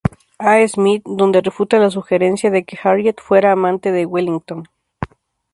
[0.39, 0.67] A.
[0.67, 4.63] Smith, donde refuta la sugerencia de que Harriet fuera amante de Wellington.